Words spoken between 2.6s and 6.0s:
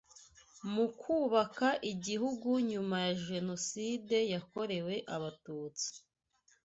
nyuma ya Jenoside yakorewe Abatutsi